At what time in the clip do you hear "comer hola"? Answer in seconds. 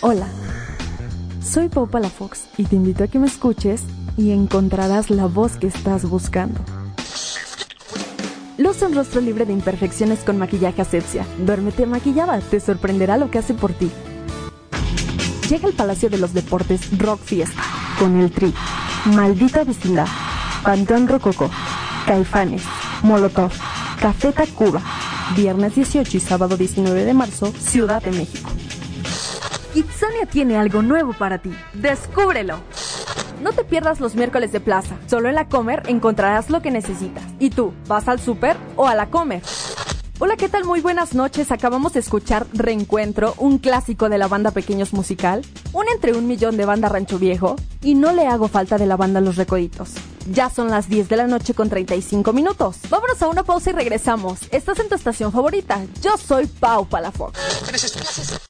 39.10-40.36